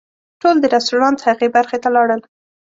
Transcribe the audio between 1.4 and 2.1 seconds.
برخې ته